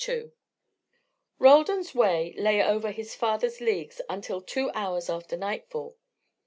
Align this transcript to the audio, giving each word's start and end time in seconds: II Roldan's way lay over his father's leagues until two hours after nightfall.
II 0.09 0.31
Roldan's 1.37 1.93
way 1.93 2.33
lay 2.35 2.63
over 2.63 2.89
his 2.89 3.13
father's 3.13 3.61
leagues 3.61 4.01
until 4.09 4.41
two 4.41 4.71
hours 4.73 5.11
after 5.11 5.37
nightfall. 5.37 5.95